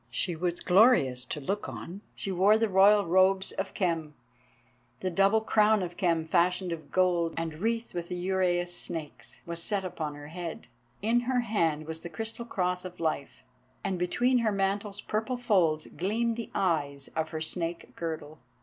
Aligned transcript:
She 0.09 0.35
was 0.35 0.61
glorious 0.61 1.25
to 1.25 1.39
look 1.39 1.69
on. 1.69 2.01
She 2.15 2.31
wore 2.31 2.57
the 2.57 2.67
royal 2.69 3.05
robes 3.05 3.51
of 3.51 3.75
Khem, 3.75 4.15
the 4.99 5.11
double 5.11 5.41
crown 5.41 5.83
of 5.83 5.95
Khem 5.95 6.25
fashioned 6.25 6.71
of 6.71 6.89
gold, 6.91 7.35
and 7.37 7.59
wreathed 7.59 7.93
with 7.93 8.07
the 8.07 8.15
uraeus 8.15 8.73
snakes, 8.75 9.41
was 9.45 9.61
set 9.61 9.85
upon 9.85 10.15
her 10.15 10.29
head; 10.29 10.65
in 11.03 11.19
her 11.29 11.41
hand 11.41 11.85
was 11.85 11.99
the 11.99 12.09
crystal 12.09 12.45
cross 12.45 12.83
of 12.83 12.99
Life, 12.99 13.43
and 13.83 13.99
between 13.99 14.39
her 14.39 14.51
mantle's 14.51 15.01
purple 15.01 15.37
folds 15.37 15.85
gleamed 15.85 16.35
the 16.35 16.49
eyes 16.55 17.09
of 17.15 17.29
her 17.29 17.39
snake 17.39 17.95
girdle. 17.95 18.39